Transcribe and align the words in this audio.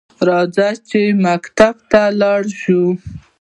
راځه 0.27 0.67
چې 0.89 1.01
مکتب 1.25 1.75
ته 1.91 2.01
لاړشوو؟ 2.21 2.85